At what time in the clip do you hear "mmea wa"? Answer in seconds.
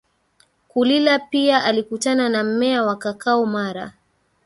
2.43-2.95